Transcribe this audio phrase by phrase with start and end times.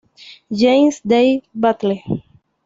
[0.51, 2.01] James Day Battle.